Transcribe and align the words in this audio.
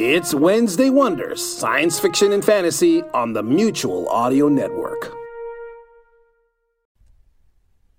It's 0.00 0.32
Wednesday 0.32 0.90
Wonders, 0.90 1.44
science 1.44 1.98
fiction 1.98 2.30
and 2.30 2.44
fantasy 2.44 3.02
on 3.12 3.32
the 3.32 3.42
Mutual 3.42 4.08
Audio 4.10 4.46
Network. 4.46 5.12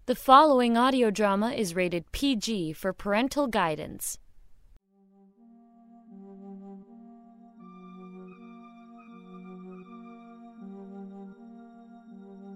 The 0.06 0.16
following 0.16 0.78
audio 0.78 1.12
drama 1.12 1.52
is 1.52 1.76
rated 1.76 2.10
PG 2.14 2.72
for 2.72 2.94
parental 2.94 3.48
guidance. 3.48 4.18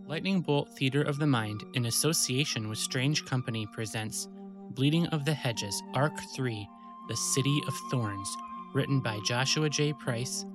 Lightning 0.08 0.40
Bolt 0.40 0.70
Theater 0.70 1.02
of 1.02 1.20
the 1.20 1.28
Mind, 1.28 1.66
in 1.74 1.88
association 1.88 2.70
with 2.70 2.78
Strange 2.78 3.26
Company, 3.26 3.68
presents 3.74 4.30
Bleeding 4.70 5.05
of 5.08 5.26
the 5.26 5.34
Hedges, 5.34 5.84
Arc 5.94 6.14
3 6.34 6.66
The 7.10 7.18
City 7.18 7.60
of 7.68 7.74
Thorns, 7.91 8.34
written 8.73 9.00
by 9.00 9.20
Joshua 9.26 9.70
J. 9.70 9.94
Price, 9.94 10.45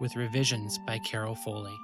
with 0.00 0.16
revisions 0.16 0.78
by 0.86 0.98
Carol 0.98 1.34
Foley. 1.34 1.76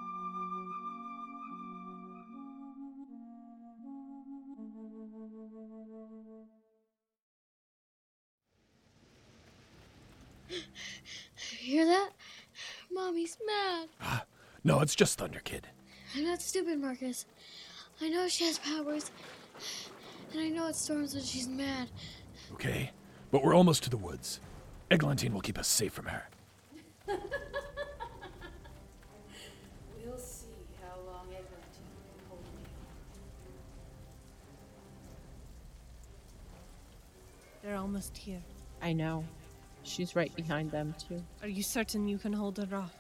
You 10.50 11.74
hear 11.74 11.86
that? 11.86 12.11
Mommy's 12.91 13.36
mad. 13.46 13.89
Ah, 14.00 14.24
no, 14.64 14.80
it's 14.80 14.94
just 14.94 15.19
Thunder 15.19 15.41
Kid. 15.41 15.69
I'm 16.16 16.24
not 16.24 16.41
stupid, 16.41 16.80
Marcus. 16.80 17.27
I 18.00 18.08
know 18.08 18.27
she 18.28 18.44
has 18.44 18.58
powers. 18.58 19.11
And 20.33 20.41
I 20.41 20.48
know 20.48 20.66
it 20.69 20.77
storms 20.77 21.14
when 21.14 21.24
she's 21.24 21.46
mad. 21.46 21.91
Okay, 22.55 22.91
but 23.30 23.44
we're 23.44 23.55
almost 23.55 23.83
to 23.84 23.91
the 23.91 23.98
woods. 23.98 24.41
Eglantine 24.91 25.33
will 25.34 25.42
keep 25.42 25.58
us 25.58 25.69
safe 25.69 25.92
from 25.92 26.06
her. 26.06 26.28
We'll 27.06 27.19
see 30.17 30.47
how 30.80 30.97
long 31.06 31.27
Eglantine 31.27 31.92
can 32.06 32.28
hold 32.28 32.41
me. 32.41 32.62
They're 37.62 37.77
almost 37.77 38.17
here. 38.17 38.41
I 38.80 38.95
know. 38.95 39.25
She's 39.83 40.17
right 40.17 40.34
behind 40.34 40.70
them, 40.70 40.95
too. 41.08 41.23
Are 41.42 41.48
you 41.48 41.62
certain 41.62 42.08
you 42.08 42.17
can 42.19 42.33
hold 42.33 42.56
her 42.58 42.77
off? 42.77 42.95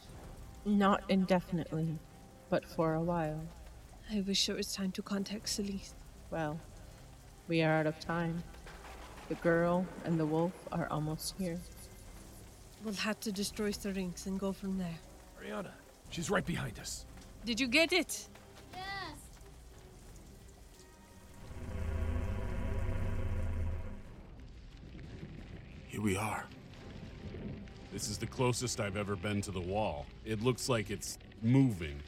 Not 0.66 1.02
indefinitely, 1.08 1.98
but 2.50 2.66
for 2.66 2.94
a 2.94 3.00
while. 3.00 3.40
I 4.12 4.20
wish 4.20 4.48
it 4.48 4.56
was 4.56 4.74
time 4.74 4.92
to 4.92 5.02
contact 5.02 5.48
Celeste. 5.48 5.94
Well, 6.30 6.60
we 7.46 7.62
are 7.62 7.72
out 7.72 7.86
of 7.86 7.98
time. 8.00 8.42
The 9.28 9.36
girl 9.36 9.86
and 10.04 10.18
the 10.20 10.26
wolf 10.26 10.52
are 10.72 10.88
almost 10.90 11.34
here. 11.38 11.58
We'll 12.84 12.94
have 12.94 13.20
to 13.20 13.32
destroy 13.32 13.72
the 13.72 13.92
rings 13.92 14.26
and 14.26 14.38
go 14.38 14.52
from 14.52 14.78
there. 14.78 14.98
Ariana, 15.42 15.70
she's 16.10 16.30
right 16.30 16.44
behind 16.44 16.78
us. 16.78 17.04
Did 17.44 17.60
you 17.60 17.66
get 17.66 17.92
it? 17.92 18.28
Yes. 18.72 18.82
Here 25.86 26.00
we 26.00 26.16
are. 26.16 26.44
This 27.92 28.08
is 28.08 28.18
the 28.18 28.26
closest 28.26 28.80
I've 28.80 28.96
ever 28.96 29.16
been 29.16 29.40
to 29.42 29.50
the 29.50 29.60
wall. 29.60 30.06
It 30.24 30.42
looks 30.42 30.68
like 30.68 30.90
it's 30.90 31.18
moving, 31.42 32.00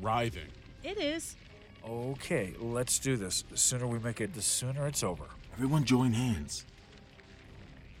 writhing. 0.00 0.48
It 0.82 0.98
is. 0.98 1.36
Okay, 1.86 2.54
let's 2.58 2.98
do 2.98 3.16
this. 3.16 3.42
The 3.42 3.56
sooner 3.56 3.86
we 3.86 3.98
make 3.98 4.20
it, 4.20 4.34
the 4.34 4.42
sooner 4.42 4.86
it's 4.86 5.02
over. 5.02 5.24
Everyone 5.54 5.84
join 5.84 6.12
hands. 6.12 6.64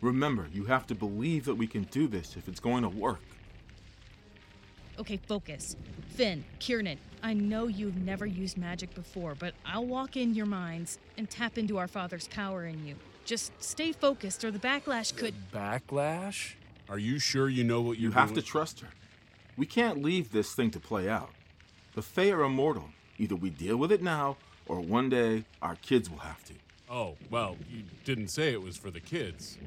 Remember, 0.00 0.46
you 0.52 0.64
have 0.64 0.86
to 0.88 0.94
believe 0.94 1.44
that 1.46 1.54
we 1.54 1.66
can 1.66 1.84
do 1.84 2.06
this 2.06 2.36
if 2.36 2.48
it's 2.48 2.60
going 2.60 2.82
to 2.82 2.88
work. 2.88 3.20
Okay, 4.98 5.16
focus. 5.16 5.76
Finn, 6.08 6.44
Kiernan, 6.58 6.98
I 7.22 7.34
know 7.34 7.68
you've 7.68 7.96
never 7.96 8.26
used 8.26 8.58
magic 8.58 8.94
before, 8.94 9.34
but 9.34 9.54
I'll 9.64 9.86
walk 9.86 10.16
in 10.16 10.34
your 10.34 10.46
minds 10.46 10.98
and 11.16 11.28
tap 11.28 11.58
into 11.58 11.78
our 11.78 11.86
Father's 11.86 12.28
power 12.28 12.66
in 12.66 12.84
you. 12.84 12.96
Just 13.24 13.52
stay 13.62 13.92
focused, 13.92 14.44
or 14.44 14.50
the 14.50 14.58
backlash 14.58 15.14
could. 15.16 15.34
Backlash? 15.52 16.54
Are 16.88 16.98
you 16.98 17.18
sure 17.18 17.48
you 17.48 17.62
know 17.64 17.80
what 17.80 17.98
You 17.98 18.04
you're 18.04 18.12
have 18.12 18.32
to 18.34 18.42
trust 18.42 18.80
her. 18.80 18.88
We 19.56 19.66
can't 19.66 20.02
leave 20.02 20.32
this 20.32 20.54
thing 20.54 20.70
to 20.70 20.80
play 20.80 21.08
out. 21.08 21.30
The 21.94 22.02
Fae 22.02 22.30
are 22.30 22.42
immortal. 22.42 22.90
Either 23.18 23.36
we 23.36 23.50
deal 23.50 23.76
with 23.76 23.92
it 23.92 24.02
now, 24.02 24.36
or 24.66 24.80
one 24.80 25.08
day 25.10 25.44
our 25.60 25.74
kids 25.76 26.08
will 26.08 26.18
have 26.18 26.42
to. 26.44 26.54
Oh, 26.90 27.16
well, 27.30 27.56
you 27.70 27.82
didn't 28.04 28.28
say 28.28 28.52
it 28.52 28.62
was 28.62 28.76
for 28.76 28.90
the 28.90 29.00
kids. 29.00 29.58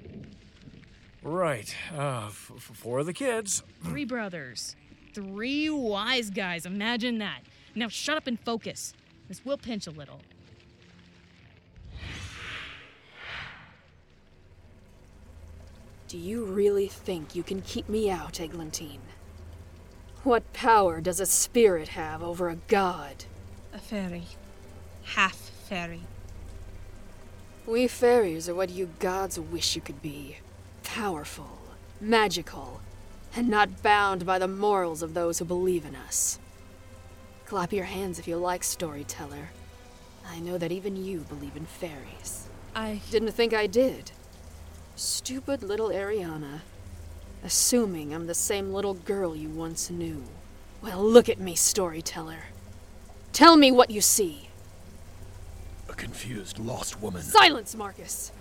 Right. 1.22 1.76
Uh, 1.96 2.26
f- 2.28 2.52
f- 2.56 2.64
for 2.74 3.04
the 3.04 3.14
kids. 3.14 3.62
Three 3.84 4.06
brothers. 4.06 4.76
Three 5.14 5.70
wise 5.70 6.30
guys. 6.32 6.66
Imagine 6.66 7.20
that. 7.20 7.42
Now 7.76 7.90
shut 7.90 8.18
up 8.18 8.26
and 8.28 8.40
focus. 8.40 8.94
This 9.28 9.46
will 9.46 9.58
pinch 9.58 9.86
a 9.86 9.92
little. 9.92 10.20
Do 16.08 16.18
you 16.18 16.44
really 16.44 16.88
think 16.88 17.36
you 17.36 17.44
can 17.44 17.62
keep 17.62 17.88
me 17.88 18.10
out, 18.10 18.34
Eglantine? 18.34 19.00
What 20.24 20.52
power 20.54 21.02
does 21.02 21.20
a 21.20 21.26
spirit 21.26 21.90
have 21.90 22.22
over 22.22 22.50
a 22.50 22.58
god? 22.68 23.26
A 23.74 23.80
fairy. 23.80 24.24
Half 25.04 25.36
fairy. 25.36 26.02
We 27.66 27.88
fairies 27.88 28.50
are 28.50 28.56
what 28.56 28.72
you 28.72 28.90
gods 29.00 29.40
wish 29.40 29.76
you 29.76 29.82
could 29.82 30.02
be 30.02 30.38
powerful, 30.84 31.60
magical, 32.00 32.82
and 33.36 33.48
not 33.48 33.84
bound 33.84 34.26
by 34.26 34.40
the 34.40 34.48
morals 34.48 35.04
of 35.04 35.14
those 35.14 35.40
who 35.40 35.46
believe 35.46 35.86
in 35.86 35.96
us. 35.96 36.40
Clap 37.46 37.72
your 37.72 37.86
hands 37.86 38.18
if 38.18 38.28
you 38.28 38.36
like, 38.36 38.64
storyteller. 38.64 39.52
I 40.28 40.40
know 40.40 40.58
that 40.58 40.72
even 40.72 40.96
you 40.96 41.20
believe 41.20 41.56
in 41.56 41.66
fairies. 41.66 42.48
I. 42.76 43.02
Didn't 43.12 43.32
think 43.32 43.54
I 43.54 43.68
did. 43.68 44.12
Stupid 44.96 45.62
little 45.62 45.90
Ariana. 45.90 46.62
Assuming 47.44 48.14
I'm 48.14 48.28
the 48.28 48.34
same 48.34 48.74
little 48.74 48.94
girl 48.94 49.36
you 49.36 49.50
once 49.50 49.90
knew. 49.90 50.24
Well, 50.82 51.04
look 51.04 51.30
at 51.30 51.40
me, 51.40 51.56
storyteller. 51.56 52.46
Tell 53.34 53.56
me 53.56 53.72
what 53.72 53.92
you 53.92 54.02
see. 54.02 54.50
A 56.02 56.04
confused, 56.04 56.58
lost 56.58 57.00
woman. 57.00 57.22
Silence, 57.22 57.76
Marcus! 57.76 58.32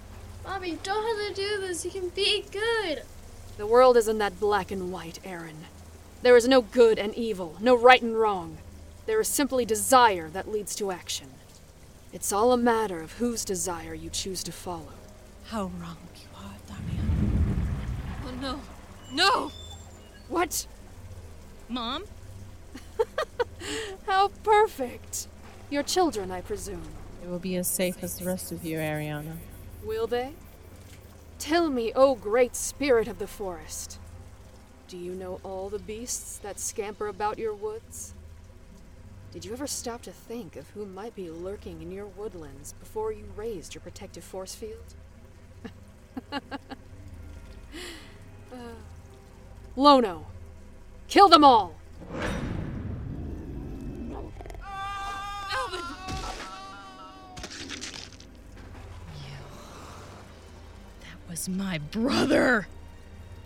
Mommy, 0.45 0.79
don't 0.83 1.19
have 1.19 1.29
to 1.29 1.43
do 1.43 1.61
this. 1.61 1.85
You 1.85 1.91
can 1.91 2.09
be 2.09 2.43
good. 2.51 3.03
The 3.59 3.67
world 3.67 3.99
isn't 3.99 4.17
that 4.17 4.41
black 4.41 4.71
and 4.71 4.91
white, 4.91 5.19
Aaron. 5.25 5.67
There 6.23 6.39
is 6.39 6.49
no 6.49 6.63
good 6.63 6.99
and 6.99 7.15
evil, 7.15 7.57
no 7.61 7.77
right 7.77 8.01
and 8.01 8.19
wrong. 8.19 8.57
There 9.05 9.21
is 9.21 9.29
simply 9.29 9.67
desire 9.67 10.31
that 10.31 10.51
leads 10.51 10.75
to 10.77 10.91
action. 10.91 11.29
It's 12.15 12.33
all 12.33 12.53
a 12.53 12.57
matter 12.57 13.03
of 13.03 13.13
whose 13.15 13.45
desire 13.45 13.93
you 13.93 14.09
choose 14.09 14.43
to 14.45 14.53
follow. 14.53 14.95
How 15.49 15.65
wrong 15.65 15.99
you 16.17 16.29
are, 16.39 16.55
Damian. 16.67 17.67
Oh 18.25 18.31
no. 18.41 18.61
No! 19.13 19.53
What? 20.29 20.67
Mom? 21.69 22.05
How 24.07 24.29
perfect! 24.29 25.27
Your 25.69 25.83
children, 25.83 26.31
I 26.31 26.41
presume. 26.41 26.89
It 27.23 27.29
will 27.29 27.39
be 27.39 27.57
as 27.57 27.69
safe 27.69 28.03
as 28.03 28.19
the 28.19 28.25
rest 28.25 28.51
of 28.53 28.65
you, 28.65 28.79
Ariana. 28.79 29.37
Will 29.85 30.07
they? 30.07 30.33
Tell 31.39 31.71
me, 31.71 31.93
O 31.95 32.15
great 32.15 32.55
spirit 32.55 33.09
of 33.09 33.19
the 33.19 33.27
forest. 33.27 33.99
Do 34.89 34.97
you 34.97 35.15
know 35.15 35.41
all 35.43 35.69
the 35.69 35.79
beasts 35.79 36.39
that 36.39 36.59
scamper 36.59 37.07
about 37.07 37.39
your 37.39 37.55
woods? 37.55 38.15
Did 39.33 39.45
you 39.45 39.53
ever 39.53 39.67
stop 39.67 40.03
to 40.03 40.11
think 40.11 40.57
of 40.57 40.69
who 40.71 40.85
might 40.85 41.15
be 41.15 41.31
lurking 41.31 41.81
in 41.83 41.93
your 41.93 42.07
woodlands 42.07 42.73
before 42.81 43.13
you 43.13 43.25
raised 43.37 43.75
your 43.75 43.83
protective 43.83 44.25
force 44.25 44.55
field? 44.55 44.95
Uh, 48.53 48.57
Lono, 49.77 50.27
kill 51.07 51.29
them 51.29 51.45
all! 51.45 51.77
Was 61.31 61.49
was 61.49 61.57
my 61.57 61.79
brother. 61.79 62.67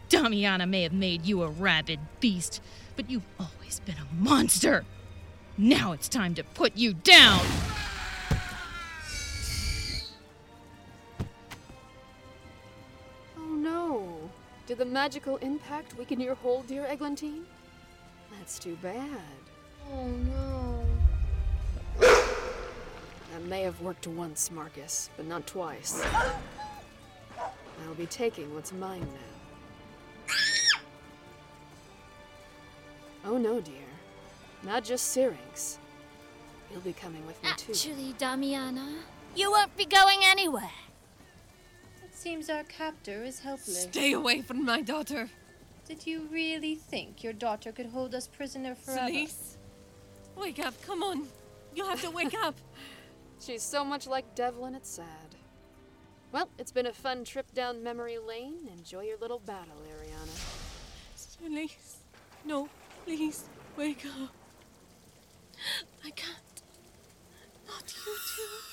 Damiana 0.09 0.67
may 0.67 0.83
have 0.85 0.93
made 0.93 1.27
you 1.27 1.43
a 1.43 1.49
rabid 1.49 2.01
beast, 2.19 2.63
but 2.97 3.11
you've 3.11 3.27
always 3.39 3.81
been 3.81 3.97
a 3.97 4.15
monster. 4.15 4.85
Now 5.59 5.93
it's 5.93 6.09
time 6.09 6.35
to 6.37 6.43
put 6.43 6.77
you 6.77 6.95
down. 6.95 7.45
Oh 13.37 13.55
no. 13.55 14.31
Did 14.67 14.79
the 14.79 14.87
magical 14.87 15.37
impact 15.39 15.99
weaken 15.99 16.21
your 16.21 16.37
hold, 16.37 16.67
dear 16.67 16.87
Eglantine? 16.87 17.45
That's 18.39 18.59
too 18.59 18.79
bad. 18.83 19.21
Oh 19.93 20.07
no. 20.07 20.85
That 22.01 23.45
may 23.47 23.63
have 23.63 23.81
worked 23.83 24.07
once, 24.07 24.51
Marcus, 24.51 25.11
but 25.17 25.27
not 25.27 25.47
twice. 25.47 26.03
I'll 27.87 27.95
be 27.95 28.07
taking 28.07 28.53
what's 28.55 28.73
mine 28.73 29.01
now. 29.01 30.31
Oh 33.27 33.39
no, 33.39 33.61
dear. 33.61 33.75
Not 34.63 34.85
just 34.85 35.09
Syrinx. 35.09 35.79
You'll 36.71 36.81
be 36.81 36.93
coming 36.93 37.27
with 37.27 37.43
me 37.43 37.51
too. 37.57 37.73
Actually, 37.73 38.15
Damiana, 38.19 38.97
you 39.35 39.51
won't 39.51 39.77
be 39.77 39.85
going 39.87 40.21
anywhere. 40.25 40.71
It 42.05 42.15
seems 42.15 42.51
our 42.51 42.65
captor 42.65 43.23
is 43.23 43.41
helpless. 43.41 43.83
Stay 43.83 44.13
away 44.13 44.43
from 44.43 44.65
my 44.65 44.81
daughter. 44.81 45.31
Did 45.87 46.07
you 46.07 46.29
really 46.31 46.75
think 46.75 47.23
your 47.23 47.33
daughter 47.33 47.71
could 47.73 47.87
hold 47.87 48.15
us 48.15 48.27
prisoner 48.27 48.75
forever? 48.75 49.11
Celise, 49.11 49.57
wake 50.37 50.59
up. 50.59 50.75
Come 50.87 51.03
on. 51.03 51.27
You 51.75 51.85
have 51.87 52.01
to 52.03 52.11
wake 52.11 52.35
up. 52.43 52.57
She's 53.45 53.63
so 53.63 53.85
much 53.85 54.07
like 54.07 54.35
Devlin, 54.35 54.75
it's 54.75 54.89
sad. 54.89 55.07
Well, 56.35 56.49
it's 56.59 56.73
been 56.73 56.87
a 56.87 56.93
fun 56.93 57.23
trip 57.23 57.55
down 57.55 57.85
memory 57.85 58.19
lane. 58.19 58.69
Enjoy 58.77 59.03
your 59.03 59.17
little 59.19 59.39
battle, 59.39 59.77
Ariana. 59.87 60.35
Celise, 61.17 61.99
no, 62.45 62.69
please, 63.05 63.45
wake 63.77 64.05
up. 64.21 64.35
I 66.05 66.11
can't. 66.11 66.63
Not 67.69 67.95
you 68.05 68.17
too. 68.35 68.64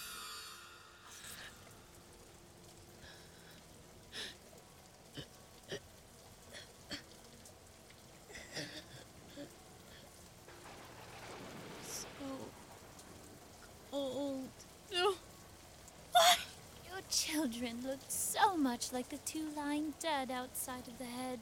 Children 17.42 17.78
looked 17.84 18.12
so 18.12 18.56
much 18.56 18.94
like 18.94 19.10
the 19.10 19.18
two 19.26 19.48
lying 19.58 19.96
dead 20.00 20.30
outside 20.30 20.88
of 20.88 20.98
the 21.00 21.06
hedge. 21.06 21.40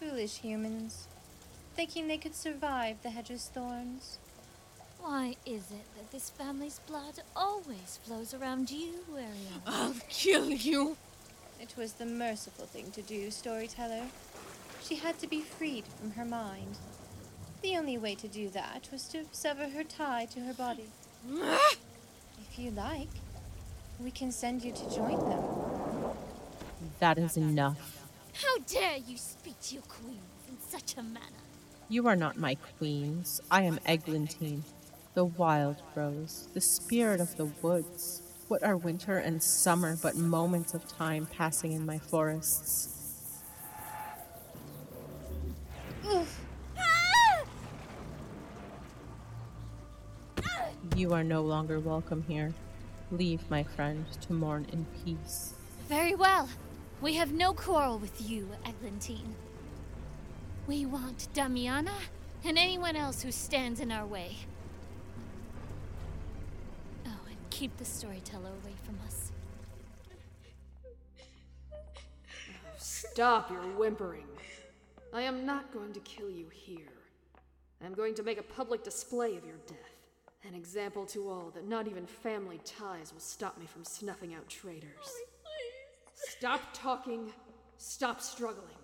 Foolish 0.00 0.38
humans. 0.38 1.06
Thinking 1.76 2.08
they 2.08 2.16
could 2.16 2.34
survive 2.34 3.02
the 3.02 3.10
hedge's 3.10 3.50
thorns. 3.52 4.18
Why 4.98 5.36
is 5.44 5.70
it 5.70 5.84
that 5.96 6.10
this 6.12 6.30
family's 6.30 6.80
blood 6.86 7.20
always 7.36 8.00
flows 8.04 8.32
around 8.32 8.70
you, 8.70 8.94
Ariel? 9.12 9.62
I'll 9.66 9.94
kill 10.08 10.48
you. 10.48 10.96
It 11.60 11.74
was 11.76 11.92
the 11.92 12.06
merciful 12.06 12.64
thing 12.64 12.90
to 12.92 13.02
do, 13.02 13.30
storyteller. 13.30 14.04
She 14.82 14.96
had 14.96 15.18
to 15.18 15.26
be 15.26 15.42
freed 15.42 15.84
from 16.00 16.12
her 16.12 16.24
mind. 16.24 16.78
The 17.60 17.76
only 17.76 17.98
way 17.98 18.14
to 18.14 18.28
do 18.28 18.48
that 18.50 18.88
was 18.90 19.06
to 19.08 19.26
sever 19.32 19.68
her 19.68 19.84
tie 19.84 20.24
to 20.26 20.40
her 20.40 20.54
body. 20.54 20.86
if 21.30 22.58
you 22.58 22.70
like, 22.70 23.08
we 24.00 24.10
can 24.10 24.32
send 24.32 24.62
you 24.62 24.72
to 24.72 24.94
join 24.94 25.18
them. 25.28 25.42
That 27.00 27.18
is 27.18 27.36
enough. 27.36 28.02
How 28.32 28.58
dare 28.66 28.96
you 28.96 29.16
speak 29.16 29.60
to 29.62 29.74
your 29.74 29.84
queens 29.84 30.20
in 30.48 30.56
such 30.60 30.96
a 30.96 31.02
manner? 31.02 31.26
You 31.88 32.08
are 32.08 32.16
not 32.16 32.36
my 32.36 32.56
queens. 32.78 33.40
I 33.50 33.62
am 33.62 33.78
Eglantine, 33.86 34.62
the 35.14 35.24
wild 35.24 35.82
rose, 35.94 36.48
the 36.54 36.60
spirit 36.60 37.20
of 37.20 37.36
the 37.36 37.46
woods. 37.62 38.22
What 38.48 38.62
are 38.62 38.76
winter 38.76 39.18
and 39.18 39.42
summer 39.42 39.96
but 40.02 40.16
moments 40.16 40.74
of 40.74 40.86
time 40.86 41.26
passing 41.26 41.72
in 41.72 41.86
my 41.86 41.98
forests? 41.98 42.90
You 50.96 51.12
are 51.12 51.24
no 51.24 51.42
longer 51.42 51.80
welcome 51.80 52.24
here. 52.28 52.52
Leave, 53.10 53.48
my 53.50 53.62
friend, 53.62 54.06
to 54.22 54.32
mourn 54.32 54.66
in 54.72 54.86
peace. 55.04 55.54
Very 55.88 56.14
well. 56.14 56.48
We 57.00 57.14
have 57.14 57.32
no 57.32 57.52
quarrel 57.52 57.98
with 57.98 58.28
you, 58.28 58.48
Eglantine. 58.64 59.34
We 60.66 60.86
want 60.86 61.28
Damiana 61.34 61.92
and 62.44 62.58
anyone 62.58 62.96
else 62.96 63.22
who 63.22 63.30
stands 63.30 63.80
in 63.80 63.92
our 63.92 64.06
way. 64.06 64.36
Oh, 67.06 67.20
and 67.28 67.36
keep 67.50 67.76
the 67.76 67.84
storyteller 67.84 68.48
away 68.48 68.74
from 68.84 68.98
us. 69.06 69.30
Stop 72.78 73.50
your 73.50 73.60
whimpering. 73.60 74.26
I 75.12 75.22
am 75.22 75.46
not 75.46 75.72
going 75.72 75.92
to 75.92 76.00
kill 76.00 76.30
you 76.30 76.46
here. 76.50 76.92
I 77.82 77.86
am 77.86 77.94
going 77.94 78.14
to 78.14 78.22
make 78.22 78.38
a 78.38 78.42
public 78.42 78.82
display 78.82 79.36
of 79.36 79.44
your 79.44 79.58
death. 79.66 79.93
An 80.46 80.54
example 80.54 81.06
to 81.06 81.30
all 81.30 81.50
that 81.54 81.66
not 81.66 81.86
even 81.86 82.06
family 82.06 82.60
ties 82.66 83.14
will 83.14 83.20
stop 83.20 83.58
me 83.58 83.64
from 83.64 83.82
snuffing 83.82 84.34
out 84.34 84.46
traitors. 84.46 84.90
Stop 86.14 86.60
talking. 86.74 87.32
Stop 87.78 88.20
struggling. 88.20 88.76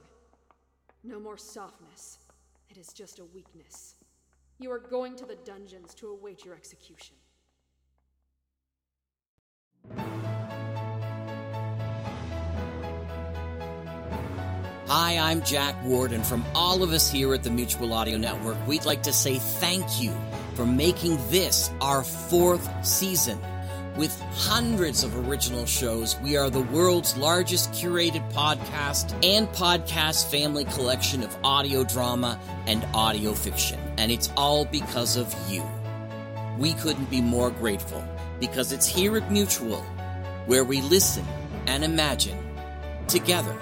No 1.05 1.21
more 1.21 1.37
softness. 1.37 2.19
It 2.71 2.79
is 2.79 2.95
just 2.95 3.19
a 3.19 3.27
weakness. 3.27 3.97
You 4.59 4.73
are 4.73 4.79
going 4.79 5.17
to 5.17 5.27
the 5.27 5.37
dungeons 5.37 5.95
to 5.97 6.09
await 6.09 6.47
your 6.47 6.55
execution. 6.55 7.17
Hi, 14.87 15.19
I'm 15.19 15.43
Jack 15.43 15.77
Ward, 15.85 16.13
and 16.13 16.25
from 16.25 16.43
all 16.55 16.83
of 16.83 16.91
us 16.93 17.11
here 17.11 17.35
at 17.35 17.43
the 17.43 17.51
Mutual 17.51 17.93
Audio 17.93 18.17
Network, 18.17 18.57
we'd 18.67 18.87
like 18.87 19.03
to 19.05 19.13
say 19.13 19.39
thank 19.39 20.03
you 20.03 20.13
for 20.61 20.67
making 20.67 21.17
this 21.31 21.71
our 21.81 22.05
fourth 22.05 22.69
season. 22.85 23.39
With 23.97 24.15
hundreds 24.35 25.03
of 25.03 25.27
original 25.27 25.65
shows, 25.65 26.21
we 26.21 26.37
are 26.37 26.51
the 26.51 26.61
world's 26.61 27.17
largest 27.17 27.73
curated 27.73 28.31
podcast 28.35 29.15
and 29.25 29.49
podcast 29.49 30.31
family 30.31 30.67
collection 30.67 31.23
of 31.23 31.35
audio 31.43 31.83
drama 31.83 32.39
and 32.67 32.87
audio 32.93 33.33
fiction. 33.33 33.81
And 33.97 34.13
it's 34.13 34.31
all 34.37 34.67
because 34.67 35.17
of 35.17 35.35
you. 35.51 35.65
We 36.59 36.75
couldn't 36.75 37.09
be 37.09 37.23
more 37.23 37.51
grateful 37.51 38.05
because 38.39 38.71
it's 38.71 38.87
here 38.87 39.17
at 39.17 39.33
Mutual 39.33 39.81
where 40.45 40.65
we 40.65 40.83
listen 40.83 41.25
and 41.67 41.83
imagine 41.83 42.37
together. 43.09 43.57